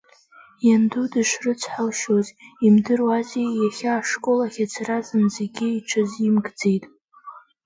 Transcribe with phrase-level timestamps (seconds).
[0.67, 2.27] Ианду дышрыцҳалшьоз
[2.67, 6.83] имдыруази, иахьа ашкол ахь ацара зынӡагьы иҽазимкӡеит.